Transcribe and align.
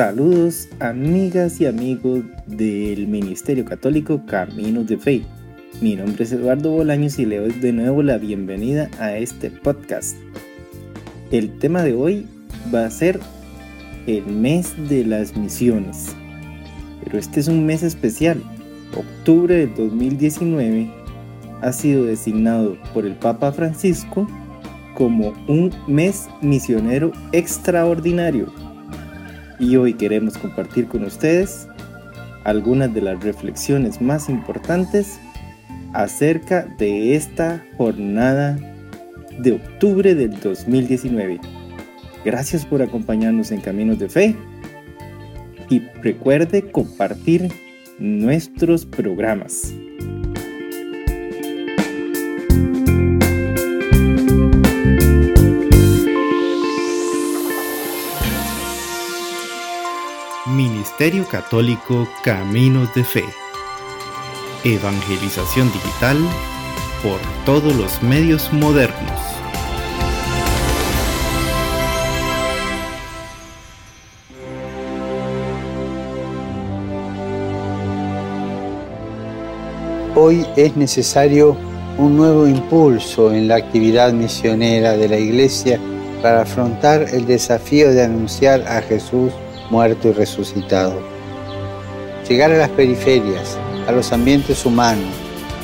Saludos 0.00 0.66
amigas 0.78 1.60
y 1.60 1.66
amigos 1.66 2.22
del 2.46 3.06
Ministerio 3.06 3.66
Católico 3.66 4.24
Caminos 4.24 4.86
de 4.86 4.96
Fe. 4.96 5.26
Mi 5.82 5.94
nombre 5.94 6.24
es 6.24 6.32
Eduardo 6.32 6.70
Bolaños 6.70 7.18
y 7.18 7.26
le 7.26 7.36
doy 7.36 7.50
de 7.50 7.70
nuevo 7.74 8.02
la 8.02 8.16
bienvenida 8.16 8.88
a 8.98 9.18
este 9.18 9.50
podcast. 9.50 10.16
El 11.30 11.58
tema 11.58 11.82
de 11.82 11.92
hoy 11.92 12.26
va 12.74 12.86
a 12.86 12.90
ser 12.90 13.20
el 14.06 14.24
mes 14.24 14.72
de 14.88 15.04
las 15.04 15.36
misiones. 15.36 16.16
Pero 17.04 17.18
este 17.18 17.40
es 17.40 17.48
un 17.48 17.66
mes 17.66 17.82
especial. 17.82 18.42
Octubre 18.96 19.54
del 19.54 19.74
2019 19.74 20.90
ha 21.60 21.72
sido 21.74 22.06
designado 22.06 22.78
por 22.94 23.04
el 23.04 23.16
Papa 23.16 23.52
Francisco 23.52 24.26
como 24.94 25.34
un 25.46 25.74
mes 25.86 26.26
misionero 26.40 27.12
extraordinario. 27.32 28.69
Y 29.60 29.76
hoy 29.76 29.92
queremos 29.92 30.38
compartir 30.38 30.86
con 30.86 31.04
ustedes 31.04 31.68
algunas 32.44 32.92
de 32.94 33.02
las 33.02 33.22
reflexiones 33.22 34.00
más 34.00 34.30
importantes 34.30 35.20
acerca 35.92 36.62
de 36.78 37.14
esta 37.14 37.62
jornada 37.76 38.58
de 39.38 39.52
octubre 39.52 40.14
del 40.14 40.40
2019. 40.40 41.40
Gracias 42.24 42.64
por 42.64 42.80
acompañarnos 42.80 43.50
en 43.50 43.60
Caminos 43.60 43.98
de 43.98 44.08
Fe 44.08 44.36
y 45.68 45.80
recuerde 46.02 46.70
compartir 46.70 47.52
nuestros 47.98 48.86
programas. 48.86 49.74
Católico 61.30 62.06
Caminos 62.22 62.94
de 62.94 63.02
Fe. 63.02 63.24
Evangelización 64.64 65.72
digital 65.72 66.18
por 67.02 67.18
todos 67.46 67.74
los 67.74 68.02
medios 68.02 68.52
modernos. 68.52 69.18
Hoy 80.14 80.46
es 80.58 80.76
necesario 80.76 81.56
un 81.96 82.18
nuevo 82.18 82.46
impulso 82.46 83.32
en 83.32 83.48
la 83.48 83.56
actividad 83.56 84.12
misionera 84.12 84.98
de 84.98 85.08
la 85.08 85.16
Iglesia 85.16 85.80
para 86.20 86.42
afrontar 86.42 87.06
el 87.10 87.24
desafío 87.24 87.90
de 87.90 88.04
anunciar 88.04 88.68
a 88.68 88.82
Jesús 88.82 89.32
muerto 89.70 90.08
y 90.08 90.12
resucitado. 90.12 91.00
Llegar 92.28 92.52
a 92.52 92.58
las 92.58 92.68
periferias, 92.70 93.56
a 93.88 93.92
los 93.92 94.12
ambientes 94.12 94.66
humanos, 94.66 95.14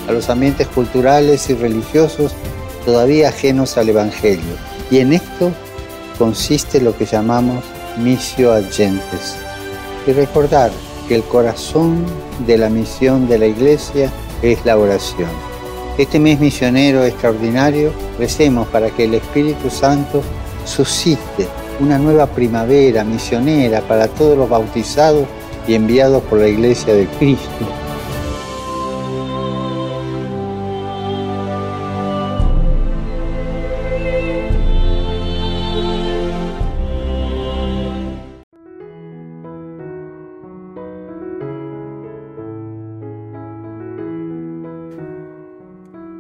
a 0.08 0.12
los 0.12 0.30
ambientes 0.30 0.66
culturales 0.68 1.50
y 1.50 1.54
religiosos 1.54 2.32
todavía 2.84 3.28
ajenos 3.28 3.76
al 3.76 3.88
Evangelio. 3.88 4.56
Y 4.90 4.98
en 4.98 5.12
esto 5.12 5.50
consiste 6.18 6.80
lo 6.80 6.96
que 6.96 7.04
llamamos 7.04 7.64
misio 7.98 8.52
agentes. 8.52 9.36
Y 10.06 10.12
recordar 10.12 10.70
que 11.08 11.16
el 11.16 11.22
corazón 11.24 12.04
de 12.46 12.58
la 12.58 12.68
misión 12.68 13.28
de 13.28 13.38
la 13.38 13.46
Iglesia 13.46 14.10
es 14.42 14.64
la 14.64 14.76
oración. 14.76 15.30
Este 15.98 16.20
mes 16.20 16.38
misionero 16.38 17.04
extraordinario, 17.04 17.90
recemos 18.18 18.68
para 18.68 18.90
que 18.90 19.04
el 19.04 19.14
Espíritu 19.14 19.70
Santo 19.70 20.22
suscite 20.64 21.48
una 21.80 21.98
nueva 21.98 22.26
primavera 22.26 23.04
misionera 23.04 23.80
para 23.82 24.08
todos 24.08 24.36
los 24.36 24.48
bautizados 24.48 25.26
y 25.68 25.74
enviados 25.74 26.22
por 26.24 26.38
la 26.38 26.48
Iglesia 26.48 26.94
de 26.94 27.06
Cristo. 27.06 27.66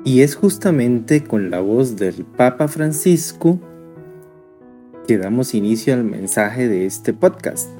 Y 0.04 0.22
es 0.22 0.36
justamente 0.36 1.24
con 1.24 1.50
la 1.50 1.60
voz 1.60 1.96
del 1.96 2.24
Papa 2.24 2.68
Francisco 2.68 3.58
que 5.06 5.18
damos 5.18 5.54
inicio 5.54 5.94
al 5.94 6.04
mensaje 6.04 6.68
de 6.68 6.84
este 6.84 7.12
podcast, 7.12 7.70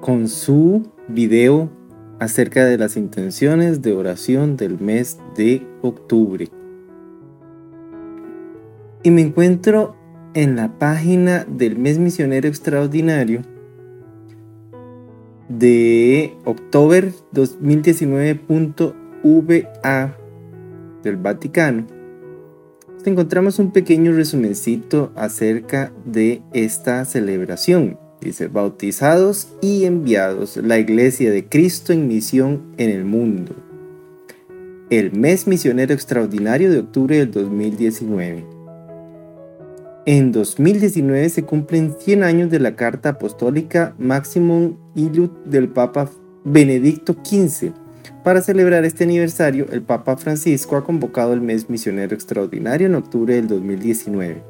con 0.00 0.28
su 0.28 0.92
video 1.08 1.70
acerca 2.18 2.66
de 2.66 2.76
las 2.76 2.96
intenciones 2.96 3.80
de 3.80 3.94
oración 3.94 4.56
del 4.56 4.78
mes 4.78 5.18
de 5.36 5.66
octubre. 5.80 6.48
Y 9.02 9.10
me 9.10 9.22
encuentro 9.22 9.96
en 10.34 10.56
la 10.56 10.78
página 10.78 11.46
del 11.48 11.78
mes 11.78 11.98
misionero 11.98 12.48
extraordinario 12.48 13.40
de 15.48 16.36
octubre 16.44 17.14
2019.va 17.32 20.16
del 21.02 21.16
Vaticano 21.16 21.99
encontramos 23.08 23.58
un 23.58 23.70
pequeño 23.70 24.12
resumencito 24.12 25.12
acerca 25.14 25.92
de 26.04 26.42
esta 26.52 27.04
celebración. 27.04 27.98
Dice, 28.20 28.48
bautizados 28.48 29.48
y 29.62 29.84
enviados, 29.84 30.58
la 30.58 30.78
Iglesia 30.78 31.30
de 31.30 31.46
Cristo 31.46 31.94
en 31.94 32.08
misión 32.08 32.74
en 32.76 32.90
el 32.90 33.04
mundo. 33.04 33.54
El 34.90 35.12
mes 35.12 35.46
misionero 35.46 35.94
extraordinario 35.94 36.70
de 36.70 36.80
octubre 36.80 37.16
del 37.16 37.30
2019. 37.30 38.44
En 40.04 40.32
2019 40.32 41.28
se 41.28 41.44
cumplen 41.44 41.94
100 41.98 42.24
años 42.24 42.50
de 42.50 42.58
la 42.58 42.76
carta 42.76 43.10
apostólica 43.10 43.94
Maximum 43.98 44.76
Illud 44.94 45.30
del 45.46 45.68
Papa 45.68 46.10
Benedicto 46.44 47.14
XV 47.14 47.72
para 48.22 48.42
celebrar 48.42 48.84
este 48.84 49.04
aniversario, 49.04 49.66
el 49.70 49.82
Papa 49.82 50.16
Francisco 50.16 50.76
ha 50.76 50.84
convocado 50.84 51.32
el 51.32 51.40
mes 51.40 51.70
misionero 51.70 52.14
extraordinario 52.14 52.86
en 52.86 52.94
octubre 52.94 53.34
del 53.34 53.48
2019. 53.48 54.42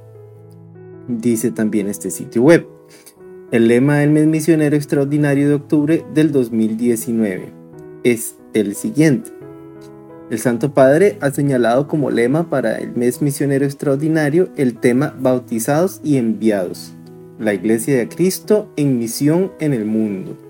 Dice 1.09 1.51
también 1.51 1.89
este 1.89 2.11
sitio 2.11 2.43
web. 2.43 2.67
El 3.51 3.69
lema 3.69 3.99
del 3.99 4.11
mes 4.11 4.27
misionero 4.27 4.77
extraordinario 4.77 5.49
de 5.49 5.55
octubre 5.55 6.05
del 6.15 6.33
2019 6.33 7.53
es 8.05 8.37
el 8.55 8.75
siguiente. 8.75 9.31
El 10.31 10.39
Santo 10.39 10.73
Padre 10.73 11.19
ha 11.21 11.31
señalado 11.31 11.89
como 11.89 12.11
lema 12.11 12.49
para 12.49 12.77
el 12.79 12.95
mes 12.95 13.21
misionero 13.21 13.65
extraordinario 13.65 14.49
el 14.57 14.79
tema 14.79 15.15
bautizados 15.19 16.01
y 16.05 16.17
enviados, 16.17 16.93
la 17.39 17.55
Iglesia 17.55 17.99
de 17.99 18.09
Cristo 18.09 18.73
en 18.77 18.99
misión 18.99 19.53
en 19.59 19.75
el 19.75 19.85
mundo 19.85 20.50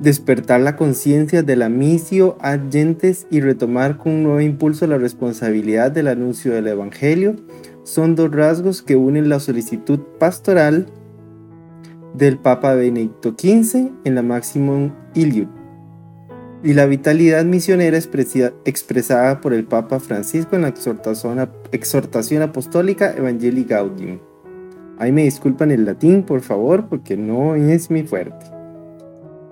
despertar 0.00 0.60
la 0.60 0.76
conciencia 0.76 1.42
de 1.42 1.56
la 1.56 1.68
misio 1.68 2.38
agentes 2.40 3.26
y 3.30 3.40
retomar 3.40 3.98
con 3.98 4.12
un 4.12 4.22
nuevo 4.22 4.40
impulso 4.40 4.86
la 4.86 4.98
responsabilidad 4.98 5.92
del 5.92 6.08
anuncio 6.08 6.52
del 6.52 6.68
Evangelio 6.68 7.36
son 7.84 8.14
dos 8.14 8.30
rasgos 8.30 8.82
que 8.82 8.96
unen 8.96 9.28
la 9.28 9.40
solicitud 9.40 10.00
pastoral 10.18 10.86
del 12.14 12.38
Papa 12.38 12.74
Benedicto 12.74 13.34
XV 13.38 13.90
en 14.04 14.14
la 14.14 14.22
Maximum 14.22 14.92
Iliud 15.14 15.48
y 16.62 16.74
la 16.74 16.86
vitalidad 16.86 17.44
misionera 17.44 17.96
expresada 17.96 19.40
por 19.40 19.54
el 19.54 19.64
Papa 19.64 19.98
Francisco 19.98 20.56
en 20.56 20.62
la 20.62 20.74
exhortación, 21.72 22.42
apostólica 22.42 23.14
Evangelii 23.16 23.64
Gaudium. 23.64 24.18
Ahí 24.98 25.12
me 25.12 25.24
disculpan 25.24 25.70
el 25.70 25.86
latín, 25.86 26.22
por 26.22 26.42
favor, 26.42 26.86
porque 26.88 27.16
no 27.16 27.54
es 27.54 27.90
mi 27.90 28.02
fuerte. 28.02 28.59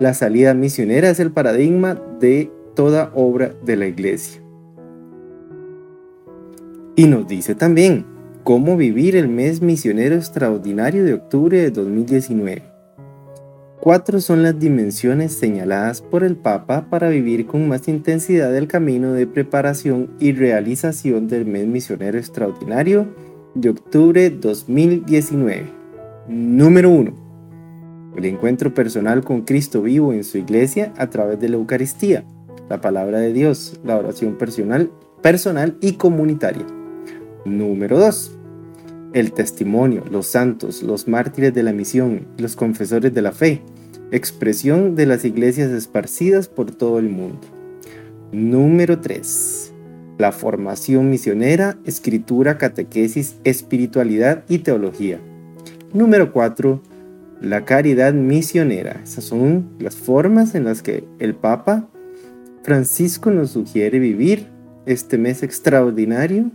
La 0.00 0.14
salida 0.14 0.54
misionera 0.54 1.10
es 1.10 1.18
el 1.18 1.32
paradigma 1.32 2.00
de 2.20 2.52
toda 2.76 3.10
obra 3.16 3.52
de 3.64 3.76
la 3.76 3.88
iglesia. 3.88 4.40
Y 6.94 7.06
nos 7.06 7.26
dice 7.26 7.56
también 7.56 8.06
cómo 8.44 8.76
vivir 8.76 9.16
el 9.16 9.28
mes 9.28 9.60
misionero 9.60 10.14
extraordinario 10.14 11.04
de 11.04 11.14
octubre 11.14 11.60
de 11.60 11.72
2019. 11.72 12.62
Cuatro 13.80 14.20
son 14.20 14.44
las 14.44 14.58
dimensiones 14.58 15.32
señaladas 15.32 16.00
por 16.00 16.22
el 16.22 16.36
Papa 16.36 16.86
para 16.88 17.08
vivir 17.08 17.46
con 17.46 17.66
más 17.66 17.88
intensidad 17.88 18.54
el 18.56 18.68
camino 18.68 19.14
de 19.14 19.26
preparación 19.26 20.10
y 20.20 20.30
realización 20.32 21.26
del 21.26 21.44
mes 21.44 21.66
misionero 21.66 22.18
extraordinario 22.18 23.08
de 23.54 23.70
octubre 23.70 24.30
2019. 24.30 25.66
Número 26.28 26.90
1 26.90 27.27
el 28.16 28.24
encuentro 28.24 28.74
personal 28.74 29.24
con 29.24 29.42
Cristo 29.42 29.82
vivo 29.82 30.12
en 30.12 30.24
su 30.24 30.38
iglesia 30.38 30.92
a 30.96 31.08
través 31.10 31.38
de 31.40 31.48
la 31.48 31.56
Eucaristía, 31.56 32.24
la 32.68 32.80
palabra 32.80 33.18
de 33.18 33.32
Dios, 33.32 33.80
la 33.84 33.96
oración 33.96 34.36
personal, 34.36 34.90
y 35.80 35.92
comunitaria. 35.92 36.66
Número 37.44 37.98
2. 37.98 38.34
el 39.14 39.32
testimonio, 39.32 40.04
los 40.10 40.26
santos, 40.26 40.82
los 40.82 41.08
mártires 41.08 41.54
de 41.54 41.62
la 41.62 41.72
misión, 41.72 42.26
los 42.36 42.56
confesores 42.56 43.14
de 43.14 43.22
la 43.22 43.32
fe, 43.32 43.62
expresión 44.12 44.96
de 44.96 45.06
las 45.06 45.24
iglesias 45.24 45.70
esparcidas 45.70 46.48
por 46.48 46.70
todo 46.70 46.98
el 46.98 47.08
mundo. 47.08 47.40
Número 48.32 49.00
3. 49.00 49.72
La 50.18 50.32
formación 50.32 51.08
misionera, 51.10 51.78
escritura, 51.86 52.58
catequesis, 52.58 53.36
espiritualidad 53.44 54.44
y 54.48 54.58
teología. 54.58 55.20
Número 55.94 56.32
4. 56.32 56.82
La 57.40 57.64
caridad 57.64 58.12
misionera. 58.14 59.00
Esas 59.04 59.24
son 59.24 59.70
las 59.78 59.96
formas 59.96 60.54
en 60.54 60.64
las 60.64 60.82
que 60.82 61.04
el 61.18 61.34
Papa 61.34 61.88
Francisco 62.62 63.30
nos 63.30 63.52
sugiere 63.52 63.98
vivir 63.98 64.46
este 64.86 65.18
mes 65.18 65.42
extraordinario 65.42 66.50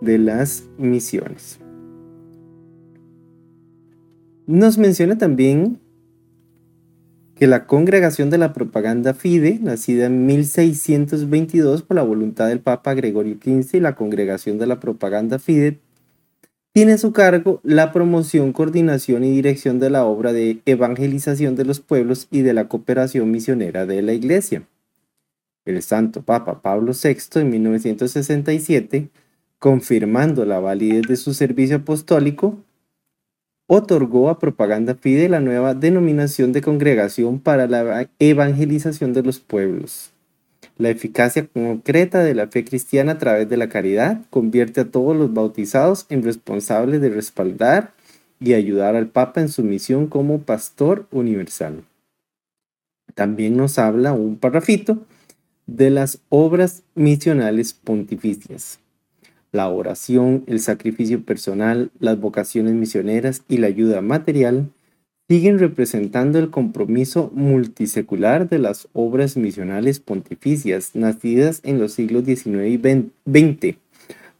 de 0.00 0.18
las 0.18 0.64
misiones. 0.78 1.58
Nos 4.46 4.78
menciona 4.78 5.18
también 5.18 5.80
que 7.34 7.46
la 7.46 7.66
Congregación 7.66 8.30
de 8.30 8.38
la 8.38 8.52
Propaganda 8.52 9.12
Fide, 9.12 9.58
nacida 9.60 10.06
en 10.06 10.24
1622 10.24 11.82
por 11.82 11.96
la 11.96 12.02
voluntad 12.02 12.48
del 12.48 12.60
Papa 12.60 12.94
Gregorio 12.94 13.34
XV 13.34 13.76
y 13.76 13.80
la 13.80 13.94
Congregación 13.94 14.58
de 14.58 14.66
la 14.66 14.80
Propaganda 14.80 15.38
Fide, 15.38 15.80
tiene 16.76 16.92
a 16.92 16.98
su 16.98 17.14
cargo 17.14 17.58
la 17.62 17.90
promoción, 17.90 18.52
coordinación 18.52 19.24
y 19.24 19.30
dirección 19.30 19.78
de 19.78 19.88
la 19.88 20.04
obra 20.04 20.34
de 20.34 20.60
evangelización 20.66 21.56
de 21.56 21.64
los 21.64 21.80
pueblos 21.80 22.28
y 22.30 22.42
de 22.42 22.52
la 22.52 22.68
cooperación 22.68 23.30
misionera 23.30 23.86
de 23.86 24.02
la 24.02 24.12
Iglesia. 24.12 24.62
El 25.64 25.80
Santo 25.80 26.20
Papa 26.20 26.60
Pablo 26.60 26.92
VI 26.92 27.40
en 27.40 27.48
1967, 27.48 29.08
confirmando 29.58 30.44
la 30.44 30.60
validez 30.60 31.04
de 31.08 31.16
su 31.16 31.32
servicio 31.32 31.76
apostólico, 31.76 32.58
otorgó 33.66 34.28
a 34.28 34.38
Propaganda 34.38 34.96
Fide 34.96 35.30
la 35.30 35.40
nueva 35.40 35.72
denominación 35.72 36.52
de 36.52 36.60
congregación 36.60 37.40
para 37.40 37.66
la 37.68 38.10
evangelización 38.18 39.14
de 39.14 39.22
los 39.22 39.40
pueblos. 39.40 40.12
La 40.78 40.90
eficacia 40.90 41.46
concreta 41.46 42.22
de 42.22 42.34
la 42.34 42.48
fe 42.48 42.64
cristiana 42.64 43.12
a 43.12 43.18
través 43.18 43.48
de 43.48 43.56
la 43.56 43.68
caridad 43.68 44.20
convierte 44.30 44.82
a 44.82 44.90
todos 44.90 45.16
los 45.16 45.32
bautizados 45.32 46.06
en 46.10 46.22
responsables 46.22 47.00
de 47.00 47.08
respaldar 47.08 47.94
y 48.40 48.52
ayudar 48.52 48.96
al 48.96 49.08
Papa 49.08 49.40
en 49.40 49.48
su 49.48 49.62
misión 49.62 50.06
como 50.06 50.40
pastor 50.42 51.06
universal. 51.10 51.84
También 53.14 53.56
nos 53.56 53.78
habla 53.78 54.12
un 54.12 54.36
parrafito 54.36 54.98
de 55.66 55.90
las 55.90 56.20
obras 56.28 56.82
misionales 56.94 57.72
pontificias 57.72 58.78
la 59.56 59.68
oración, 59.68 60.44
el 60.46 60.60
sacrificio 60.60 61.22
personal, 61.22 61.90
las 61.98 62.20
vocaciones 62.20 62.74
misioneras 62.74 63.42
y 63.48 63.56
la 63.56 63.66
ayuda 63.68 64.02
material 64.02 64.70
siguen 65.28 65.58
representando 65.58 66.38
el 66.38 66.50
compromiso 66.50 67.30
multisecular 67.34 68.48
de 68.48 68.60
las 68.60 68.88
obras 68.92 69.36
misionales 69.36 69.98
pontificias 69.98 70.90
nacidas 70.94 71.60
en 71.64 71.80
los 71.80 71.92
siglos 71.92 72.24
XIX 72.24 72.66
y 72.66 72.76
XX, 72.78 73.76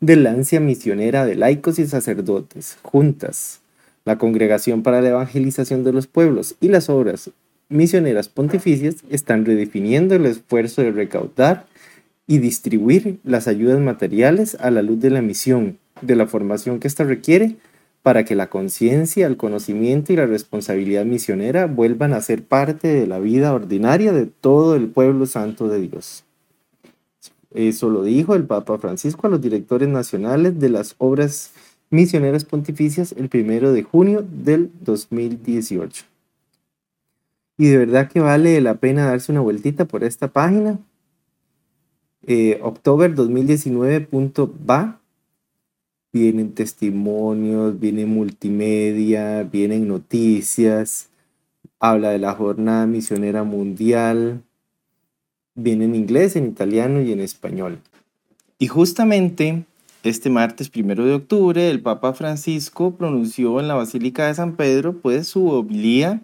de 0.00 0.16
la 0.16 0.30
ansia 0.30 0.60
misionera 0.60 1.26
de 1.26 1.34
laicos 1.34 1.80
y 1.80 1.86
sacerdotes, 1.86 2.78
juntas, 2.82 3.60
la 4.04 4.18
Congregación 4.18 4.84
para 4.84 5.00
la 5.02 5.08
Evangelización 5.08 5.82
de 5.82 5.92
los 5.92 6.06
Pueblos 6.06 6.54
y 6.60 6.68
las 6.68 6.88
obras 6.88 7.30
misioneras 7.68 8.28
pontificias 8.28 8.96
están 9.10 9.44
redefiniendo 9.44 10.14
el 10.14 10.26
esfuerzo 10.26 10.82
de 10.82 10.92
recaudar 10.92 11.66
y 12.28 12.38
distribuir 12.38 13.18
las 13.24 13.48
ayudas 13.48 13.80
materiales 13.80 14.56
a 14.60 14.70
la 14.70 14.82
luz 14.82 15.00
de 15.00 15.10
la 15.10 15.22
misión, 15.22 15.78
de 16.00 16.14
la 16.14 16.28
formación 16.28 16.78
que 16.78 16.86
ésta 16.86 17.02
requiere 17.02 17.56
para 18.06 18.24
que 18.24 18.36
la 18.36 18.48
conciencia, 18.48 19.26
el 19.26 19.36
conocimiento 19.36 20.12
y 20.12 20.16
la 20.16 20.26
responsabilidad 20.26 21.04
misionera 21.04 21.66
vuelvan 21.66 22.12
a 22.12 22.20
ser 22.20 22.44
parte 22.44 22.86
de 22.86 23.04
la 23.08 23.18
vida 23.18 23.52
ordinaria 23.52 24.12
de 24.12 24.26
todo 24.26 24.76
el 24.76 24.86
pueblo 24.86 25.26
santo 25.26 25.66
de 25.66 25.80
Dios. 25.80 26.22
Eso 27.52 27.90
lo 27.90 28.04
dijo 28.04 28.36
el 28.36 28.44
Papa 28.44 28.78
Francisco 28.78 29.26
a 29.26 29.30
los 29.30 29.40
directores 29.40 29.88
nacionales 29.88 30.60
de 30.60 30.68
las 30.68 30.94
obras 30.98 31.50
misioneras 31.90 32.44
pontificias 32.44 33.10
el 33.10 33.28
primero 33.28 33.72
de 33.72 33.82
junio 33.82 34.24
del 34.24 34.70
2018. 34.82 36.04
Y 37.58 37.66
de 37.66 37.76
verdad 37.76 38.08
que 38.08 38.20
vale 38.20 38.60
la 38.60 38.76
pena 38.76 39.06
darse 39.06 39.32
una 39.32 39.40
vueltita 39.40 39.84
por 39.84 40.04
esta 40.04 40.28
página 40.28 40.78
eh, 42.24 42.60
October 42.62 43.12
2019.va. 43.16 45.00
Vienen 46.18 46.54
testimonios, 46.54 47.78
viene 47.78 48.06
multimedia, 48.06 49.42
vienen 49.42 49.86
noticias, 49.86 51.10
habla 51.78 52.08
de 52.08 52.18
la 52.18 52.32
jornada 52.32 52.86
misionera 52.86 53.44
mundial, 53.44 54.40
viene 55.54 55.84
en 55.84 55.94
inglés, 55.94 56.34
en 56.34 56.46
italiano 56.46 57.02
y 57.02 57.12
en 57.12 57.20
español. 57.20 57.80
Y 58.58 58.68
justamente 58.68 59.64
este 60.04 60.30
martes 60.30 60.70
primero 60.70 61.04
de 61.04 61.12
octubre, 61.12 61.68
el 61.68 61.82
Papa 61.82 62.14
Francisco 62.14 62.92
pronunció 62.92 63.60
en 63.60 63.68
la 63.68 63.74
Basílica 63.74 64.26
de 64.26 64.36
San 64.36 64.56
Pedro 64.56 64.94
pues 64.94 65.28
su 65.28 65.50
homilía 65.50 66.22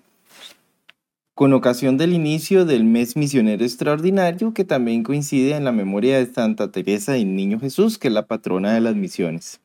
con 1.34 1.52
ocasión 1.52 1.98
del 1.98 2.14
inicio 2.14 2.64
del 2.64 2.84
mes 2.84 3.14
misionero 3.14 3.62
extraordinario 3.62 4.54
que 4.54 4.64
también 4.64 5.02
coincide 5.02 5.54
en 5.54 5.64
la 5.64 5.72
memoria 5.72 6.16
de 6.16 6.32
Santa 6.32 6.72
Teresa 6.72 7.18
y 7.18 7.26
Niño 7.26 7.60
Jesús, 7.60 7.98
que 7.98 8.08
es 8.08 8.14
la 8.14 8.26
patrona 8.26 8.72
de 8.72 8.80
las 8.80 8.96
misiones. 8.96 9.61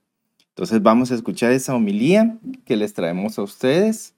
Entonces 0.57 0.81
vamos 0.81 1.11
a 1.11 1.13
escuchar 1.13 1.51
esa 1.51 1.75
homilía 1.75 2.35
que 2.65 2.75
les 2.75 2.91
traemos 2.91 3.37
a 3.37 3.43
ustedes 3.43 4.15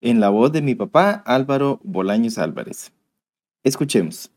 en 0.00 0.18
la 0.18 0.30
voz 0.30 0.50
de 0.52 0.62
mi 0.62 0.74
papá 0.74 1.22
Álvaro 1.26 1.80
Bolaños 1.84 2.38
Álvarez. 2.38 2.92
Escuchemos. 3.62 4.30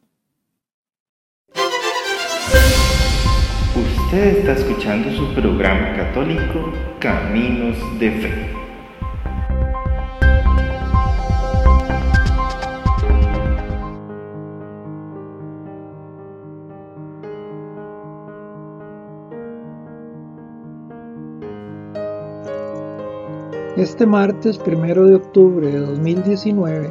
Usted 3.73 4.37
está 4.39 4.51
escuchando 4.51 5.15
su 5.15 5.33
programa 5.33 5.95
católico 5.95 6.73
Caminos 6.99 7.77
de 8.01 8.11
Fe. 8.11 8.52
Este 23.83 24.05
martes 24.05 24.61
1 24.65 25.07
de 25.07 25.15
octubre 25.15 25.69
de 25.69 25.79
2019, 25.79 26.89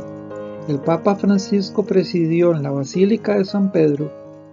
el 0.68 0.78
Papa 0.78 1.16
Francisco 1.16 1.84
presidió 1.86 2.54
en 2.54 2.62
la 2.62 2.70
Basílica 2.70 3.38
de 3.38 3.46
San 3.46 3.72
Pedro 3.72 4.12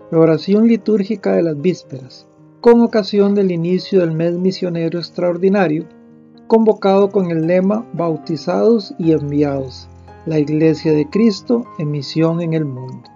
la 0.09 0.19
oración 0.19 0.65
litúrgica 0.65 1.33
de 1.33 1.43
las 1.43 1.59
vísperas, 1.59 2.29
con 2.61 2.79
ocasión 2.79 3.35
del 3.35 3.51
inicio 3.51 3.99
del 3.99 4.13
mes 4.13 4.37
misionero 4.37 4.99
extraordinario, 4.99 5.83
convocado 6.47 7.09
con 7.09 7.29
el 7.29 7.45
lema 7.45 7.85
Bautizados 7.91 8.95
y 8.97 9.11
enviados, 9.11 9.89
la 10.25 10.39
Iglesia 10.39 10.93
de 10.93 11.09
Cristo 11.09 11.65
en 11.77 11.91
misión 11.91 12.39
en 12.39 12.53
el 12.53 12.63
mundo. 12.63 13.09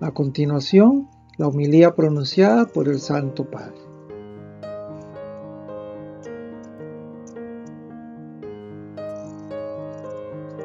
A 0.00 0.10
continuación, 0.10 1.08
la 1.36 1.46
homilía 1.46 1.94
pronunciada 1.94 2.66
por 2.66 2.88
el 2.88 2.98
Santo 2.98 3.48
Padre. 3.48 3.85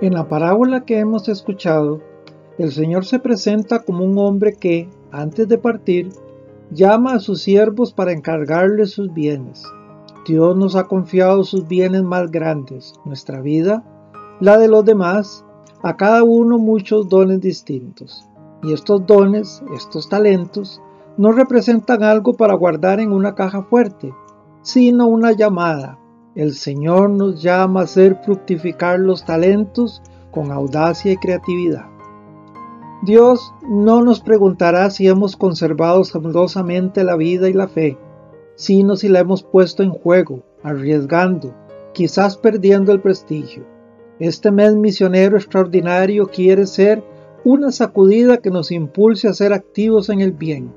En 0.02 0.16
la 0.16 0.28
parábola 0.28 0.84
que 0.84 0.98
hemos 0.98 1.30
escuchado, 1.30 2.02
el 2.58 2.72
Señor 2.72 3.06
se 3.06 3.20
presenta 3.20 3.84
como 3.84 4.04
un 4.04 4.18
hombre 4.18 4.56
que, 4.56 4.90
antes 5.12 5.48
de 5.48 5.60
partir, 5.60 6.10
llama 6.72 7.14
a 7.14 7.20
sus 7.20 7.44
siervos 7.44 7.94
para 7.94 8.12
encargarles 8.12 8.90
sus 8.90 9.14
bienes. 9.14 9.64
Dios 10.28 10.58
nos 10.58 10.76
ha 10.76 10.88
confiado 10.88 11.44
sus 11.44 11.68
bienes 11.68 12.02
más 12.02 12.32
grandes, 12.32 12.96
nuestra 13.06 13.42
vida, 13.42 13.84
la 14.40 14.58
de 14.58 14.70
los 14.70 14.84
demás, 14.86 15.46
a 15.84 15.96
cada 15.98 16.24
uno 16.24 16.58
muchos 16.58 17.08
dones 17.08 17.40
distintos. 17.40 18.28
Y 18.64 18.74
estos 18.74 19.06
dones, 19.06 19.62
estos 19.76 20.10
talentos, 20.10 20.82
no 21.16 21.32
representan 21.32 22.02
algo 22.02 22.34
para 22.34 22.56
guardar 22.56 23.00
en 23.00 23.12
una 23.12 23.36
caja 23.36 23.62
fuerte, 23.62 24.12
sino 24.64 25.06
una 25.06 25.34
llamada, 25.34 26.00
el 26.36 26.54
Señor 26.54 27.10
nos 27.10 27.42
llama 27.42 27.82
a 27.82 27.84
hacer 27.84 28.22
fructificar 28.24 29.00
los 29.00 29.26
talentos 29.26 30.02
con 30.32 30.52
audacia 30.52 31.12
y 31.12 31.18
creatividad. 31.18 31.86
Dios 33.04 33.54
no 33.68 34.02
nos 34.02 34.22
preguntará 34.22 34.90
si 34.92 35.08
hemos 35.08 35.36
conservado 35.36 36.04
sabulosamente 36.04 37.04
la 37.04 37.16
vida 37.16 37.50
y 37.50 37.54
la 37.54 37.68
fe, 37.68 37.98
sino 38.56 38.96
si 38.96 39.10
la 39.10 39.20
hemos 39.20 39.44
puesto 39.44 39.84
en 39.84 39.92
juego, 39.92 40.44
arriesgando, 40.64 41.54
quizás 41.94 42.38
perdiendo 42.38 42.92
el 42.92 43.02
prestigio. 43.02 43.66
Este 44.20 44.52
mes 44.52 44.76
misionero 44.76 45.36
extraordinario 45.36 46.28
quiere 46.28 46.68
ser 46.68 47.04
una 47.44 47.72
sacudida 47.72 48.38
que 48.38 48.52
nos 48.52 48.72
impulse 48.72 49.28
a 49.28 49.34
ser 49.34 49.52
activos 49.52 50.10
en 50.10 50.22
el 50.22 50.32
bien, 50.32 50.72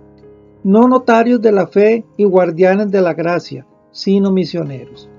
no 0.65 0.89
notarios 0.89 1.43
de 1.43 1.53
la 1.53 1.67
fe 1.67 2.07
y 2.17 2.25
guardianes 2.25 2.91
de 2.91 3.03
la 3.03 3.13
gracia, 3.13 3.67
sino 3.93 4.33
misioneros. 4.33 5.11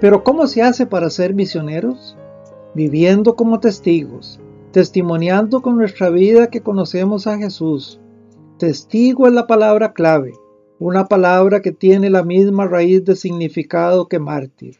Pero 0.00 0.22
¿cómo 0.24 0.46
se 0.46 0.60
hace 0.60 0.84
para 0.84 1.08
ser 1.08 1.34
misioneros? 1.34 2.16
Viviendo 2.74 3.34
como 3.34 3.60
testigos, 3.60 4.38
testimoniando 4.70 5.62
con 5.62 5.78
nuestra 5.78 6.10
vida 6.10 6.50
que 6.50 6.60
conocemos 6.60 7.26
a 7.26 7.38
Jesús. 7.38 7.98
Testigo 8.58 9.26
es 9.26 9.32
la 9.32 9.46
palabra 9.46 9.94
clave, 9.94 10.34
una 10.78 11.06
palabra 11.06 11.62
que 11.62 11.72
tiene 11.72 12.10
la 12.10 12.22
misma 12.22 12.66
raíz 12.66 13.06
de 13.06 13.16
significado 13.16 14.06
que 14.06 14.18
mártir. 14.18 14.76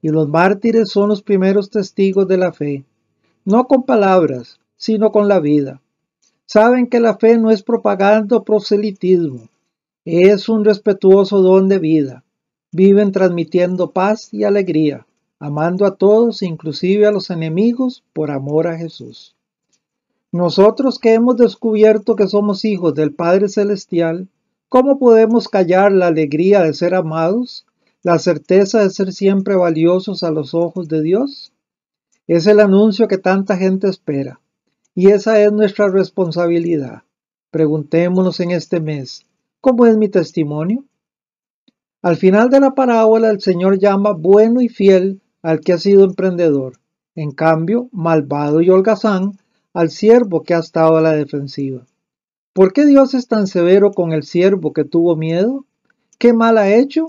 Y 0.00 0.08
los 0.08 0.28
mártires 0.28 0.88
son 0.88 1.10
los 1.10 1.22
primeros 1.22 1.68
testigos 1.68 2.26
de 2.26 2.38
la 2.38 2.52
fe, 2.52 2.84
no 3.44 3.66
con 3.66 3.82
palabras, 3.82 4.60
sino 4.76 5.12
con 5.12 5.28
la 5.28 5.40
vida. 5.40 5.82
Saben 6.46 6.86
que 6.86 7.00
la 7.00 7.18
fe 7.18 7.36
no 7.36 7.50
es 7.50 7.62
propaganda 7.62 8.36
o 8.36 8.44
proselitismo, 8.44 9.50
es 10.06 10.48
un 10.48 10.64
respetuoso 10.64 11.42
don 11.42 11.68
de 11.68 11.78
vida. 11.78 12.23
Viven 12.76 13.12
transmitiendo 13.12 13.92
paz 13.92 14.34
y 14.34 14.42
alegría, 14.42 15.06
amando 15.38 15.86
a 15.86 15.94
todos, 15.94 16.42
inclusive 16.42 17.06
a 17.06 17.12
los 17.12 17.30
enemigos, 17.30 18.02
por 18.12 18.32
amor 18.32 18.66
a 18.66 18.76
Jesús. 18.76 19.36
Nosotros 20.32 20.98
que 20.98 21.14
hemos 21.14 21.36
descubierto 21.36 22.16
que 22.16 22.26
somos 22.26 22.64
hijos 22.64 22.92
del 22.96 23.14
Padre 23.14 23.48
Celestial, 23.48 24.26
¿cómo 24.68 24.98
podemos 24.98 25.46
callar 25.46 25.92
la 25.92 26.08
alegría 26.08 26.62
de 26.62 26.74
ser 26.74 26.96
amados, 26.96 27.64
la 28.02 28.18
certeza 28.18 28.80
de 28.80 28.90
ser 28.90 29.12
siempre 29.12 29.54
valiosos 29.54 30.24
a 30.24 30.32
los 30.32 30.52
ojos 30.52 30.88
de 30.88 31.00
Dios? 31.00 31.52
Es 32.26 32.48
el 32.48 32.58
anuncio 32.58 33.06
que 33.06 33.18
tanta 33.18 33.56
gente 33.56 33.86
espera, 33.86 34.40
y 34.96 35.10
esa 35.10 35.40
es 35.40 35.52
nuestra 35.52 35.86
responsabilidad. 35.86 37.04
Preguntémonos 37.52 38.40
en 38.40 38.50
este 38.50 38.80
mes, 38.80 39.24
¿cómo 39.60 39.86
es 39.86 39.96
mi 39.96 40.08
testimonio? 40.08 40.84
Al 42.04 42.16
final 42.16 42.50
de 42.50 42.60
la 42.60 42.74
parábola 42.74 43.30
el 43.30 43.40
Señor 43.40 43.78
llama 43.78 44.12
bueno 44.12 44.60
y 44.60 44.68
fiel 44.68 45.22
al 45.40 45.60
que 45.60 45.72
ha 45.72 45.78
sido 45.78 46.04
emprendedor, 46.04 46.74
en 47.14 47.30
cambio 47.30 47.88
malvado 47.92 48.60
y 48.60 48.68
holgazán 48.68 49.38
al 49.72 49.88
siervo 49.88 50.42
que 50.42 50.52
ha 50.52 50.58
estado 50.58 50.98
a 50.98 51.00
la 51.00 51.12
defensiva. 51.12 51.86
¿Por 52.52 52.74
qué 52.74 52.84
Dios 52.84 53.14
es 53.14 53.26
tan 53.26 53.46
severo 53.46 53.90
con 53.92 54.12
el 54.12 54.22
siervo 54.22 54.74
que 54.74 54.84
tuvo 54.84 55.16
miedo? 55.16 55.64
¿Qué 56.18 56.34
mal 56.34 56.58
ha 56.58 56.74
hecho? 56.74 57.06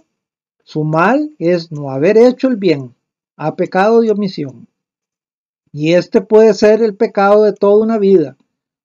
Su 0.64 0.86
mal 0.86 1.36
es 1.40 1.74
no 1.74 1.92
haber 1.92 2.18
hecho 2.18 2.48
el 2.48 2.56
bien, 2.56 2.96
ha 3.36 3.58
pecado 3.58 4.00
de 4.00 4.12
omisión. 4.12 4.70
Y 5.74 5.96
este 5.96 6.22
puede 6.22 6.54
ser 6.54 6.82
el 6.82 6.96
pecado 6.96 7.44
de 7.44 7.52
toda 7.52 7.84
una 7.84 7.98
vida, 7.98 8.38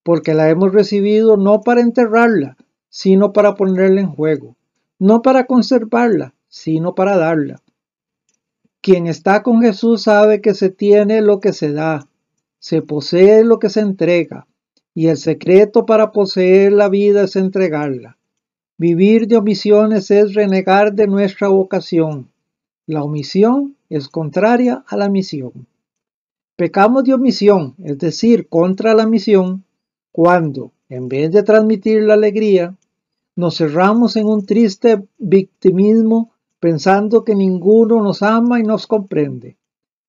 porque 0.03 0.35
la 0.35 0.51
hemos 0.51 0.73
recibido 0.73 1.37
no 1.37 1.61
para 1.61 1.83
enterrarla, 1.83 2.57
sino 2.89 3.33
para 3.33 3.55
ponerla 3.55 4.01
en 4.01 4.09
juego, 4.09 4.57
no 5.01 5.23
para 5.23 5.47
conservarla, 5.47 6.35
sino 6.49 6.95
para 6.95 7.17
darla. 7.17 7.63
Quien 8.83 9.07
está 9.07 9.43
con 9.43 9.63
Jesús 9.63 10.03
sabe 10.03 10.41
que 10.41 10.55
se 10.55 10.71
tiene 10.71 11.23
lo 11.23 11.41
que 11.41 11.53
se 11.53 11.73
da, 11.73 12.07
se 12.59 12.83
posee 12.83 13.43
lo 13.43 13.59
que 13.59 13.71
se 13.71 13.81
entrega, 13.81 14.47
y 14.95 15.09
el 15.09 15.17
secreto 15.17 15.87
para 15.87 16.13
poseer 16.13 16.73
la 16.73 16.89
vida 16.89 17.23
es 17.25 17.35
entregarla. 17.37 18.19
Vivir 18.77 19.27
de 19.27 19.37
omisiones 19.37 20.11
es 20.11 20.35
renegar 20.35 20.93
de 20.93 21.07
nuestra 21.07 21.49
vocación. 21.49 22.31
La 22.87 23.03
omisión 23.03 23.77
es 23.89 24.09
contraria 24.09 24.85
a 24.87 24.97
la 24.97 25.09
misión. 25.09 25.67
Pecamos 26.57 27.05
de 27.05 27.15
omisión, 27.15 27.75
es 27.83 27.99
decir, 27.99 28.49
contra 28.49 28.93
la 28.95 29.07
misión, 29.07 29.65
cuando, 30.13 30.73
en 30.91 31.09
vez 31.09 31.31
de 31.31 31.43
transmitir 31.43 32.03
la 32.03 32.15
alegría, 32.15 32.77
nos 33.41 33.57
cerramos 33.57 34.17
en 34.17 34.27
un 34.27 34.47
triste 34.47 35.03
victimismo 35.19 36.31
pensando 36.61 37.25
que 37.25 37.35
ninguno 37.35 38.03
nos 38.03 38.23
ama 38.23 38.61
y 38.61 38.63
nos 38.63 38.87
comprende. 38.87 39.57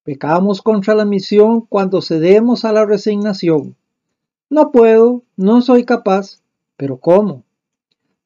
Pecamos 0.04 0.62
contra 0.62 0.94
la 0.96 1.06
misión 1.06 1.62
cuando 1.62 2.02
cedemos 2.02 2.66
a 2.66 2.74
la 2.74 2.86
resignación. 2.86 3.76
No 4.50 4.72
puedo, 4.72 5.24
no 5.38 5.62
soy 5.62 5.86
capaz, 5.86 6.42
pero 6.76 6.98
¿cómo? 6.98 7.44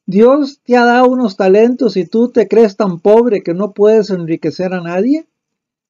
Dios 0.08 0.60
te 0.64 0.76
ha 0.76 0.86
dado 0.86 1.08
unos 1.08 1.38
talentos 1.38 1.98
y 1.98 2.06
tú 2.06 2.30
te 2.30 2.48
crees 2.48 2.76
tan 2.76 3.00
pobre 3.00 3.44
que 3.44 3.54
no 3.54 3.74
puedes 3.74 4.10
enriquecer 4.10 4.74
a 4.74 4.82
nadie. 4.82 5.28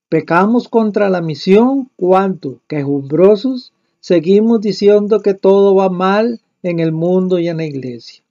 Pecamos 0.10 0.67
contra 0.67 1.10
la 1.10 1.22
misión 1.22 1.89
cuando, 1.95 2.60
quejumbrosos, 2.67 3.72
seguimos 4.01 4.60
diciendo 4.60 5.22
que 5.22 5.34
todo 5.34 5.74
va 5.74 5.89
mal 5.89 6.41
en 6.63 6.79
el 6.79 6.91
mundo 6.91 7.39
y 7.39 7.48
en 7.48 7.57
la 7.57 7.65
iglesia. 7.65 8.25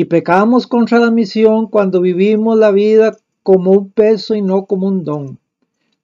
Y 0.00 0.04
pecamos 0.04 0.68
contra 0.68 1.00
la 1.00 1.10
misión 1.10 1.66
cuando 1.66 2.00
vivimos 2.00 2.56
la 2.56 2.70
vida 2.70 3.16
como 3.42 3.72
un 3.72 3.90
peso 3.90 4.36
y 4.36 4.42
no 4.42 4.66
como 4.66 4.86
un 4.86 5.02
don 5.02 5.40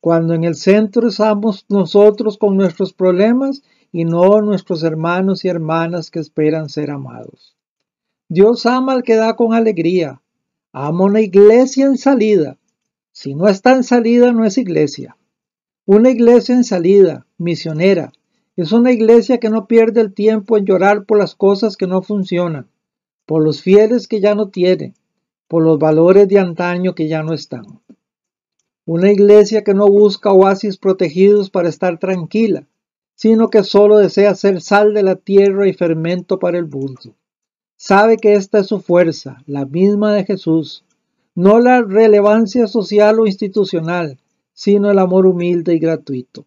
cuando 0.04 0.34
en 0.34 0.44
el 0.44 0.54
centro 0.54 1.08
estamos 1.08 1.64
nosotros 1.70 2.36
con 2.36 2.58
nuestros 2.58 2.92
problemas 2.92 3.62
y 3.90 4.04
no 4.04 4.42
nuestros 4.42 4.82
hermanos 4.82 5.46
y 5.46 5.48
hermanas 5.48 6.10
que 6.10 6.18
esperan 6.18 6.68
ser 6.68 6.90
amados. 6.90 7.56
Dios 8.28 8.66
ama 8.66 8.92
al 8.92 9.02
que 9.02 9.16
da 9.16 9.34
con 9.34 9.54
alegría. 9.54 10.20
Ama 10.72 11.04
una 11.04 11.22
iglesia 11.22 11.86
en 11.86 11.96
salida. 11.96 12.58
Si 13.12 13.34
no 13.34 13.48
está 13.48 13.72
en 13.72 13.82
salida, 13.82 14.32
no 14.32 14.44
es 14.44 14.58
iglesia. 14.58 15.16
Una 15.86 16.10
iglesia 16.10 16.54
en 16.54 16.64
salida, 16.64 17.26
misionera, 17.38 18.12
es 18.56 18.72
una 18.72 18.92
iglesia 18.92 19.40
que 19.40 19.48
no 19.48 19.66
pierde 19.66 20.02
el 20.02 20.12
tiempo 20.12 20.58
en 20.58 20.66
llorar 20.66 21.06
por 21.06 21.16
las 21.16 21.34
cosas 21.34 21.78
que 21.78 21.86
no 21.86 22.02
funcionan, 22.02 22.68
por 23.26 23.42
los 23.42 23.62
fieles 23.62 24.08
que 24.08 24.20
ya 24.20 24.34
no 24.34 24.48
tiene, 24.48 24.94
por 25.48 25.62
los 25.62 25.78
valores 25.78 26.28
de 26.28 26.38
antaño 26.38 26.94
que 26.94 27.08
ya 27.08 27.22
no 27.22 27.32
están. 27.32 27.80
Una 28.86 29.10
iglesia 29.10 29.64
que 29.64 29.74
no 29.74 29.86
busca 29.86 30.32
oasis 30.32 30.76
protegidos 30.76 31.48
para 31.50 31.68
estar 31.68 31.98
tranquila, 31.98 32.66
sino 33.14 33.48
que 33.48 33.62
solo 33.62 33.98
desea 33.98 34.34
ser 34.34 34.60
sal 34.60 34.92
de 34.92 35.02
la 35.02 35.16
tierra 35.16 35.68
y 35.68 35.72
fermento 35.72 36.38
para 36.38 36.58
el 36.58 36.66
mundo. 36.66 37.14
Sabe 37.76 38.16
que 38.16 38.34
esta 38.34 38.58
es 38.58 38.66
su 38.66 38.80
fuerza, 38.80 39.42
la 39.46 39.64
misma 39.64 40.12
de 40.12 40.24
Jesús, 40.24 40.84
no 41.34 41.60
la 41.60 41.82
relevancia 41.82 42.66
social 42.66 43.18
o 43.20 43.26
institucional, 43.26 44.18
sino 44.52 44.90
el 44.90 44.98
amor 44.98 45.26
humilde 45.26 45.74
y 45.74 45.78
gratuito. 45.78 46.46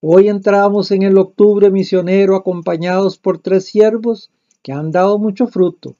Hoy 0.00 0.28
entramos 0.28 0.90
en 0.90 1.02
el 1.02 1.16
octubre 1.16 1.70
misionero 1.70 2.36
acompañados 2.36 3.16
por 3.16 3.38
tres 3.38 3.64
siervos 3.64 4.30
que 4.64 4.72
han 4.72 4.90
dado 4.90 5.18
mucho 5.18 5.46
fruto. 5.46 5.94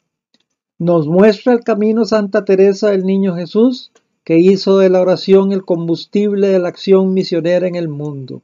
Nos 0.78 1.06
muestra 1.06 1.52
el 1.52 1.60
camino 1.60 2.06
Santa 2.06 2.46
Teresa 2.46 2.90
del 2.90 3.04
Niño 3.04 3.36
Jesús 3.36 3.92
que 4.24 4.38
hizo 4.38 4.78
de 4.78 4.88
la 4.88 5.02
oración 5.02 5.52
el 5.52 5.66
combustible 5.66 6.48
de 6.48 6.58
la 6.58 6.68
acción 6.68 7.12
misionera 7.12 7.68
en 7.68 7.74
el 7.74 7.88
mundo. 7.88 8.42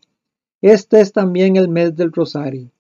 Este 0.61 1.01
es 1.01 1.13
también 1.15 1.57
el 1.57 1.71
mes 1.71 1.97
del 1.97 2.13
Rosario. 2.13 2.71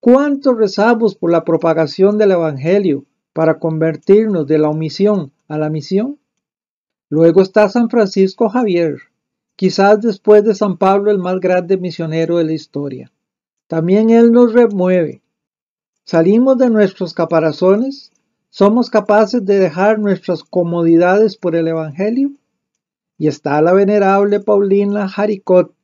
¿Cuánto 0.00 0.52
rezamos 0.52 1.14
por 1.14 1.32
la 1.32 1.44
propagación 1.44 2.18
del 2.18 2.32
Evangelio 2.32 3.06
para 3.32 3.58
convertirnos 3.58 4.46
de 4.46 4.58
la 4.58 4.68
omisión 4.68 5.32
a 5.48 5.56
la 5.56 5.70
misión? 5.70 6.18
Luego 7.08 7.40
está 7.40 7.70
San 7.70 7.88
Francisco 7.88 8.50
Javier, 8.50 8.98
quizás 9.56 10.02
después 10.02 10.44
de 10.44 10.54
San 10.54 10.76
Pablo 10.76 11.10
el 11.10 11.18
más 11.18 11.40
grande 11.40 11.78
misionero 11.78 12.36
de 12.36 12.44
la 12.44 12.52
historia. 12.52 13.10
También 13.66 14.10
él 14.10 14.30
nos 14.30 14.52
remueve. 14.52 15.23
Salimos 16.04 16.58
de 16.58 16.70
nuestros 16.70 17.14
caparazones 17.14 18.12
¿Somos 18.56 18.88
capaces 18.88 19.44
de 19.44 19.58
dejar 19.58 19.98
nuestras 19.98 20.44
comodidades 20.44 21.36
por 21.36 21.56
el 21.56 21.66
Evangelio? 21.66 22.30
Y 23.18 23.26
está 23.26 23.60
la 23.60 23.72
venerable 23.72 24.38
Paulina 24.38 25.10
Haricot, 25.12 25.74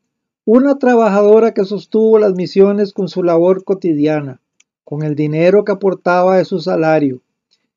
una 0.44 0.78
trabajadora 0.78 1.52
que 1.52 1.64
sostuvo 1.64 2.20
las 2.20 2.34
misiones 2.34 2.92
con 2.92 3.08
su 3.08 3.24
labor 3.24 3.64
cotidiana, 3.64 4.40
con 4.84 5.02
el 5.02 5.16
dinero 5.16 5.64
que 5.64 5.72
aportaba 5.72 6.36
de 6.36 6.44
su 6.44 6.60
salario. 6.60 7.22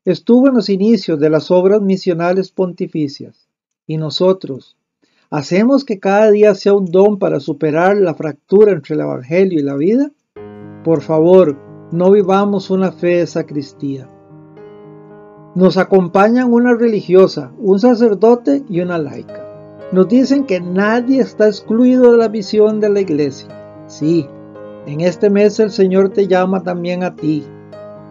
Estuvo 0.04 0.46
en 0.46 0.54
los 0.54 0.68
inicios 0.68 1.18
de 1.18 1.28
las 1.28 1.50
obras 1.50 1.80
misionales 1.80 2.52
pontificias. 2.52 3.48
Y 3.88 3.96
nosotros, 3.96 4.76
¿hacemos 5.28 5.84
que 5.84 5.98
cada 5.98 6.30
día 6.30 6.54
sea 6.54 6.74
un 6.74 6.84
don 6.84 7.18
para 7.18 7.40
superar 7.40 7.96
la 7.96 8.14
fractura 8.14 8.70
entre 8.70 8.94
el 8.94 9.00
Evangelio 9.00 9.58
y 9.58 9.64
la 9.64 9.74
vida? 9.74 10.12
Por 10.84 11.02
favor, 11.02 11.58
no 11.94 12.10
vivamos 12.10 12.70
una 12.70 12.90
fe 12.90 13.18
de 13.18 13.26
sacristía. 13.28 14.10
Nos 15.54 15.76
acompañan 15.76 16.52
una 16.52 16.74
religiosa, 16.74 17.52
un 17.56 17.78
sacerdote 17.78 18.64
y 18.68 18.80
una 18.80 18.98
laica. 18.98 19.46
Nos 19.92 20.08
dicen 20.08 20.44
que 20.44 20.60
nadie 20.60 21.20
está 21.20 21.46
excluido 21.46 22.10
de 22.10 22.18
la 22.18 22.26
visión 22.26 22.80
de 22.80 22.88
la 22.88 22.98
iglesia. 22.98 23.46
Sí, 23.86 24.26
en 24.86 25.02
este 25.02 25.30
mes 25.30 25.60
el 25.60 25.70
Señor 25.70 26.08
te 26.08 26.26
llama 26.26 26.64
también 26.64 27.04
a 27.04 27.14
ti. 27.14 27.44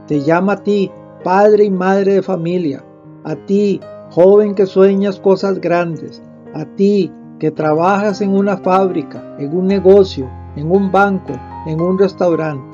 Te 0.07 0.21
llama 0.21 0.53
a 0.53 0.63
ti, 0.63 0.89
padre 1.21 1.65
y 1.65 1.69
madre 1.69 2.13
de 2.13 2.21
familia. 2.21 2.85
A 3.25 3.35
ti, 3.35 3.81
joven 4.11 4.55
que 4.55 4.65
sueñas 4.65 5.19
cosas 5.19 5.59
grandes. 5.59 6.23
A 6.53 6.63
ti, 6.63 7.11
que 7.37 7.51
trabajas 7.51 8.21
en 8.21 8.29
una 8.29 8.55
fábrica, 8.55 9.35
en 9.39 9.53
un 9.53 9.67
negocio, 9.67 10.29
en 10.55 10.71
un 10.71 10.89
banco, 10.89 11.33
en 11.67 11.81
un 11.81 11.99
restaurante. 11.99 12.72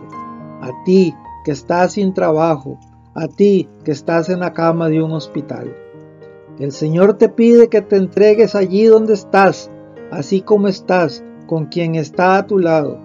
A 0.62 0.84
ti, 0.84 1.16
que 1.44 1.52
estás 1.52 1.94
sin 1.94 2.14
trabajo, 2.14 2.78
a 3.14 3.28
ti 3.28 3.68
que 3.84 3.92
estás 3.92 4.30
en 4.30 4.42
la 4.42 4.54
cama 4.54 4.90
de 4.90 5.02
un 5.02 5.12
hospital. 5.12 5.76
El 6.60 6.72
Señor 6.72 7.14
te 7.14 7.30
pide 7.30 7.70
que 7.70 7.82
te 7.82 7.96
entregues 7.96 8.56
allí 8.56 8.86
donde 8.86 9.14
estás, 9.14 9.72
así 10.12 10.42
como 10.42 10.68
estás, 10.68 11.24
con 11.48 11.68
quien 11.68 11.96
está 11.96 12.38
a 12.38 12.48
tu 12.48 12.60
lado. 12.60 13.00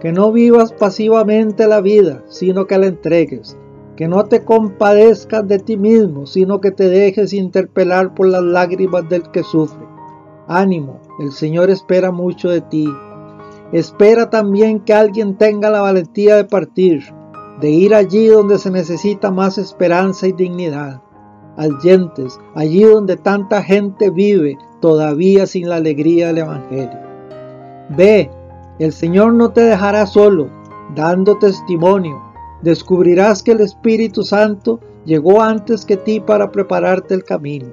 Que 0.00 0.12
no 0.12 0.32
vivas 0.32 0.72
pasivamente 0.72 1.66
la 1.66 1.80
vida, 1.80 2.22
sino 2.28 2.66
que 2.66 2.78
la 2.78 2.86
entregues. 2.86 3.56
Que 3.96 4.08
no 4.08 4.24
te 4.24 4.44
compadezcas 4.44 5.46
de 5.48 5.58
ti 5.58 5.76
mismo, 5.76 6.26
sino 6.26 6.60
que 6.60 6.70
te 6.70 6.88
dejes 6.88 7.32
interpelar 7.32 8.14
por 8.14 8.28
las 8.28 8.42
lágrimas 8.42 9.08
del 9.08 9.30
que 9.30 9.42
sufre. 9.42 9.86
Ánimo, 10.46 11.00
el 11.20 11.32
Señor 11.32 11.70
espera 11.70 12.10
mucho 12.10 12.48
de 12.48 12.60
ti. 12.60 12.88
Espera 13.72 14.30
también 14.30 14.80
que 14.80 14.92
alguien 14.92 15.36
tenga 15.36 15.70
la 15.70 15.80
valentía 15.80 16.36
de 16.36 16.44
partir, 16.44 17.04
de 17.60 17.70
ir 17.70 17.94
allí 17.94 18.26
donde 18.26 18.58
se 18.58 18.70
necesita 18.70 19.30
más 19.30 19.58
esperanza 19.58 20.26
y 20.26 20.32
dignidad. 20.32 21.00
Allentes, 21.56 22.38
allí 22.54 22.82
donde 22.82 23.16
tanta 23.16 23.62
gente 23.62 24.10
vive 24.10 24.56
todavía 24.80 25.46
sin 25.46 25.68
la 25.68 25.76
alegría 25.76 26.28
del 26.28 26.38
Evangelio. 26.38 26.98
Ve, 27.90 28.30
el 28.80 28.92
Señor 28.92 29.34
no 29.34 29.50
te 29.50 29.60
dejará 29.60 30.06
solo, 30.06 30.48
dando 30.94 31.38
testimonio. 31.38 32.20
Descubrirás 32.62 33.42
que 33.42 33.52
el 33.52 33.60
Espíritu 33.60 34.22
Santo 34.22 34.80
llegó 35.04 35.42
antes 35.42 35.84
que 35.84 35.96
ti 35.96 36.18
para 36.18 36.50
prepararte 36.50 37.14
el 37.14 37.24
camino. 37.24 37.68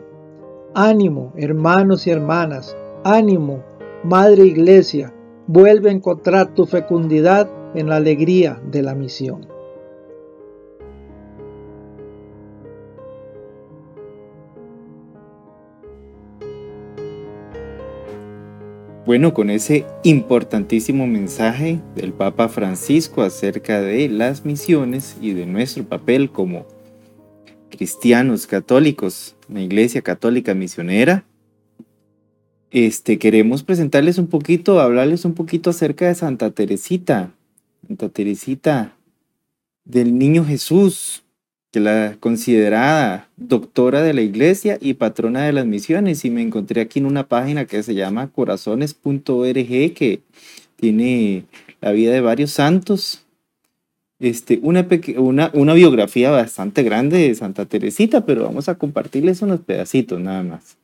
Ánimo, 0.76 1.34
hermanos 1.36 2.06
y 2.06 2.12
hermanas, 2.12 2.76
ánimo, 3.04 3.64
Madre 4.04 4.46
Iglesia, 4.46 5.14
vuelve 5.48 5.90
a 5.90 5.94
encontrar 5.94 6.54
tu 6.54 6.66
fecundidad 6.66 7.50
en 7.74 7.88
la 7.88 7.96
alegría 7.96 8.62
de 8.70 8.84
la 8.84 8.96
misión. 8.96 9.48
Bueno, 19.06 19.34
con 19.34 19.50
ese 19.50 19.86
importantísimo 20.04 21.08
mensaje 21.08 21.80
del 21.96 22.12
Papa 22.12 22.50
Francisco 22.50 23.22
acerca 23.22 23.80
de 23.80 24.10
las 24.10 24.44
misiones 24.44 25.16
y 25.22 25.32
de 25.32 25.46
nuestro 25.46 25.86
papel 25.86 26.30
como 26.30 26.66
cristianos 27.70 28.48
católicos, 28.48 29.38
la 29.48 29.62
Iglesia 29.62 30.02
Católica 30.02 30.54
Misionera, 30.54 31.24
este, 32.72 33.18
queremos 33.18 33.64
presentarles 33.64 34.18
un 34.18 34.28
poquito, 34.28 34.80
hablarles 34.80 35.26
un 35.26 35.34
poquito 35.34 35.70
acerca 35.70 36.08
de 36.08 36.16
Santa 36.16 36.52
Teresita, 36.52 37.32
Santa 37.88 38.10
Teresita 38.10 38.94
del 39.86 40.18
Niño 40.18 40.44
Jesús, 40.44 41.24
que 41.72 41.80
la 41.80 42.18
considerada 42.20 43.30
doctora 43.38 44.02
de 44.02 44.14
la 44.14 44.22
iglesia 44.22 44.78
y 44.82 44.96
patrona 44.96 45.46
de 45.46 45.54
las 45.54 45.66
misiones. 45.66 46.26
Y 46.26 46.30
me 46.30 46.42
encontré 46.42 46.82
aquí 46.82 47.00
en 47.00 47.06
una 47.06 47.28
página 47.28 47.66
que 47.66 47.84
se 47.84 47.96
llama 47.96 48.28
corazones.org, 48.28 49.94
que 49.94 50.22
tiene 50.76 51.46
la 51.80 51.92
vida 51.92 52.12
de 52.12 52.22
varios 52.22 52.52
santos. 52.52 53.24
Este, 54.20 54.60
una, 54.64 54.86
una, 55.18 55.52
una 55.54 55.74
biografía 55.74 56.32
bastante 56.32 56.84
grande 56.84 57.20
de 57.20 57.36
Santa 57.36 57.66
Teresita, 57.66 58.26
pero 58.26 58.44
vamos 58.44 58.68
a 58.68 58.76
compartirles 58.76 59.42
unos 59.42 59.62
pedacitos 59.62 60.20
nada 60.20 60.44
más. 60.44 60.78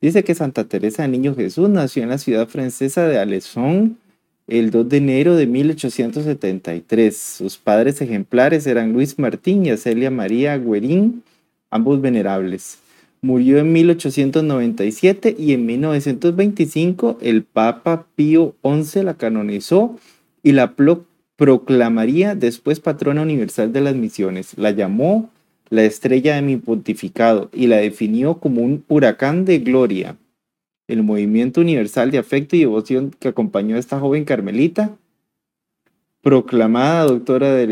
Dice 0.00 0.22
que 0.22 0.34
Santa 0.34 0.64
Teresa 0.64 1.02
de 1.02 1.08
Niño 1.08 1.34
Jesús 1.34 1.68
nació 1.68 2.04
en 2.04 2.10
la 2.10 2.18
ciudad 2.18 2.48
francesa 2.48 3.08
de 3.08 3.18
Alessón 3.18 3.98
el 4.46 4.70
2 4.70 4.88
de 4.88 4.96
enero 4.96 5.36
de 5.36 5.46
1873. 5.46 7.16
Sus 7.16 7.58
padres 7.58 8.00
ejemplares 8.00 8.66
eran 8.66 8.92
Luis 8.92 9.18
Martín 9.18 9.66
y 9.66 9.76
Celia 9.76 10.10
María 10.10 10.56
Guerín, 10.56 11.22
ambos 11.70 12.00
venerables. 12.00 12.78
Murió 13.20 13.58
en 13.58 13.72
1897 13.72 15.34
y 15.36 15.52
en 15.52 15.66
1925 15.66 17.18
el 17.20 17.42
Papa 17.42 18.06
Pío 18.14 18.54
XI 18.62 19.02
la 19.02 19.14
canonizó 19.14 19.98
y 20.42 20.52
la 20.52 20.74
proclamaría 21.36 22.36
después 22.36 22.78
patrona 22.78 23.22
universal 23.22 23.72
de 23.72 23.80
las 23.80 23.96
misiones. 23.96 24.56
La 24.56 24.70
llamó 24.70 25.28
la 25.70 25.84
estrella 25.84 26.36
de 26.36 26.42
mi 26.42 26.56
pontificado, 26.56 27.50
y 27.52 27.66
la 27.66 27.76
definió 27.76 28.38
como 28.38 28.62
un 28.62 28.84
huracán 28.88 29.44
de 29.44 29.58
gloria. 29.58 30.16
El 30.86 31.02
movimiento 31.02 31.60
universal 31.60 32.10
de 32.10 32.18
afecto 32.18 32.56
y 32.56 32.60
devoción 32.60 33.14
que 33.18 33.28
acompañó 33.28 33.76
a 33.76 33.78
esta 33.78 34.00
joven 34.00 34.24
carmelita, 34.24 34.96
proclamada 36.22 37.04
doctora 37.04 37.54
de 37.54 37.66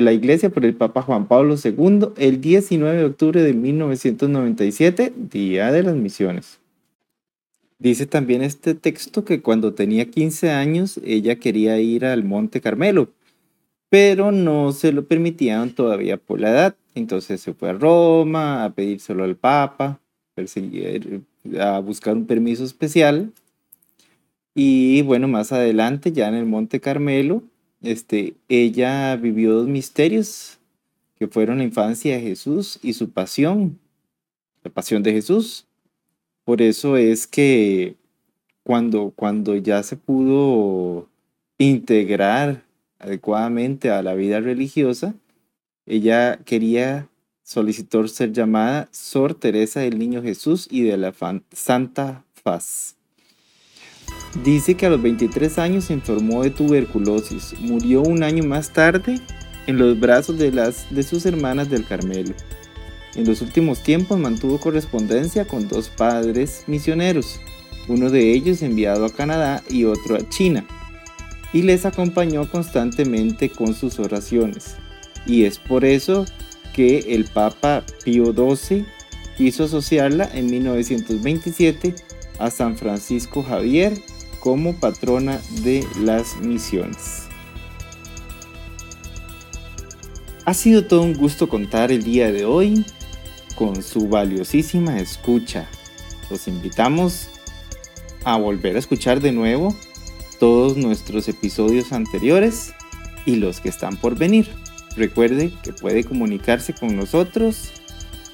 la, 0.00 0.12
Iglesia 0.12 0.50
por 0.50 0.64
el 0.64 0.74
Papa 0.74 1.02
Juan 1.02 1.28
Pablo 1.28 1.54
II 1.62 2.08
el 2.16 2.40
19 2.40 2.98
de 2.98 3.04
octubre 3.04 3.42
de 3.42 3.52
1997, 3.52 5.12
Día 5.30 5.70
de 5.70 5.82
las 5.82 5.94
Misiones. 5.94 6.58
Dice 7.78 8.06
también 8.06 8.42
este 8.42 8.74
texto 8.74 9.24
que 9.24 9.40
cuando 9.42 9.74
tenía 9.74 10.10
15 10.10 10.50
años 10.50 10.98
ella 11.04 11.36
quería 11.36 11.78
ir 11.78 12.04
al 12.04 12.24
Monte 12.24 12.60
Carmelo, 12.60 13.10
pero 13.88 14.32
no 14.32 14.72
se 14.72 14.92
lo 14.92 15.04
permitían 15.04 15.70
todavía 15.70 16.16
por 16.16 16.40
la 16.40 16.50
edad. 16.50 16.76
Entonces 16.98 17.40
se 17.40 17.54
fue 17.54 17.70
a 17.70 17.72
Roma 17.72 18.64
a 18.64 18.74
pedírselo 18.74 19.24
al 19.24 19.36
Papa, 19.36 20.00
a 21.60 21.78
buscar 21.80 22.14
un 22.14 22.26
permiso 22.26 22.64
especial. 22.64 23.32
Y 24.54 25.02
bueno, 25.02 25.28
más 25.28 25.52
adelante, 25.52 26.12
ya 26.12 26.28
en 26.28 26.34
el 26.34 26.44
Monte 26.44 26.80
Carmelo, 26.80 27.42
este, 27.82 28.34
ella 28.48 29.14
vivió 29.16 29.54
dos 29.54 29.68
misterios 29.68 30.58
que 31.16 31.28
fueron 31.28 31.58
la 31.58 31.64
infancia 31.64 32.16
de 32.16 32.22
Jesús 32.22 32.78
y 32.82 32.92
su 32.92 33.10
pasión, 33.10 33.78
la 34.62 34.70
pasión 34.70 35.02
de 35.02 35.12
Jesús. 35.12 35.66
Por 36.44 36.62
eso 36.62 36.96
es 36.96 37.26
que 37.26 37.96
cuando, 38.64 39.12
cuando 39.14 39.56
ya 39.56 39.82
se 39.82 39.96
pudo 39.96 41.08
integrar 41.58 42.64
adecuadamente 42.98 43.90
a 43.90 44.02
la 44.02 44.14
vida 44.14 44.40
religiosa, 44.40 45.14
ella 45.88 46.38
quería, 46.44 47.08
solicitó 47.42 48.06
ser 48.08 48.32
llamada 48.32 48.88
Sor 48.92 49.34
Teresa 49.34 49.80
del 49.80 49.98
Niño 49.98 50.22
Jesús 50.22 50.68
y 50.70 50.82
de 50.82 50.98
la 50.98 51.14
Santa 51.50 52.24
Faz. 52.34 52.94
Dice 54.44 54.74
que 54.74 54.84
a 54.84 54.90
los 54.90 55.00
23 55.00 55.58
años 55.58 55.84
se 55.84 55.94
enfermó 55.94 56.42
de 56.42 56.50
tuberculosis. 56.50 57.54
Murió 57.58 58.02
un 58.02 58.22
año 58.22 58.44
más 58.44 58.70
tarde 58.72 59.20
en 59.66 59.78
los 59.78 59.98
brazos 59.98 60.38
de, 60.38 60.52
las, 60.52 60.94
de 60.94 61.02
sus 61.02 61.24
hermanas 61.24 61.70
del 61.70 61.86
Carmelo. 61.86 62.34
En 63.14 63.26
los 63.26 63.40
últimos 63.40 63.82
tiempos 63.82 64.18
mantuvo 64.18 64.60
correspondencia 64.60 65.46
con 65.46 65.68
dos 65.68 65.88
padres 65.88 66.64
misioneros, 66.66 67.40
uno 67.88 68.10
de 68.10 68.32
ellos 68.32 68.60
enviado 68.60 69.06
a 69.06 69.12
Canadá 69.12 69.62
y 69.70 69.84
otro 69.84 70.16
a 70.16 70.28
China, 70.28 70.66
y 71.54 71.62
les 71.62 71.86
acompañó 71.86 72.48
constantemente 72.50 73.48
con 73.48 73.74
sus 73.74 73.98
oraciones 73.98 74.76
y 75.28 75.44
es 75.44 75.58
por 75.58 75.84
eso 75.84 76.24
que 76.72 77.14
el 77.14 77.26
Papa 77.26 77.84
Pío 78.02 78.32
XII 78.32 78.84
quiso 79.36 79.64
asociarla 79.64 80.28
en 80.34 80.46
1927 80.46 81.94
a 82.38 82.50
San 82.50 82.76
Francisco 82.76 83.42
Javier 83.42 84.00
como 84.40 84.74
patrona 84.74 85.40
de 85.62 85.86
las 86.00 86.36
misiones. 86.38 87.24
Ha 90.44 90.54
sido 90.54 90.86
todo 90.86 91.02
un 91.02 91.12
gusto 91.12 91.48
contar 91.48 91.92
el 91.92 92.02
día 92.02 92.32
de 92.32 92.46
hoy 92.46 92.84
con 93.54 93.82
su 93.82 94.08
valiosísima 94.08 94.98
escucha. 94.98 95.68
Los 96.30 96.48
invitamos 96.48 97.28
a 98.24 98.36
volver 98.38 98.76
a 98.76 98.78
escuchar 98.78 99.20
de 99.20 99.32
nuevo 99.32 99.76
todos 100.38 100.76
nuestros 100.76 101.28
episodios 101.28 101.92
anteriores 101.92 102.72
y 103.26 103.36
los 103.36 103.60
que 103.60 103.68
están 103.68 103.96
por 103.96 104.16
venir. 104.16 104.48
Recuerde 104.98 105.52
que 105.62 105.72
puede 105.72 106.02
comunicarse 106.02 106.74
con 106.74 106.96
nosotros 106.96 107.70